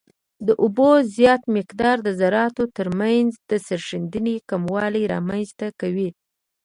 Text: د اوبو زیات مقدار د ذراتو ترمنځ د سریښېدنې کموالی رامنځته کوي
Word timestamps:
د 0.47 0.49
اوبو 0.63 0.89
زیات 1.15 1.41
مقدار 1.57 1.97
د 2.03 2.09
ذراتو 2.19 2.63
ترمنځ 2.77 3.29
د 3.49 3.51
سریښېدنې 3.67 4.35
کموالی 4.49 5.03
رامنځته 5.13 5.67
کوي 5.81 6.09